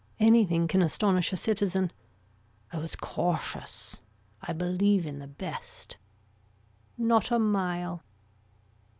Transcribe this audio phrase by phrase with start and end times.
[0.19, 1.91] Anything can astonish a citizen.
[2.73, 3.99] I was cautious.
[4.41, 5.97] I believe in the best.
[6.97, 8.01] Not a mile.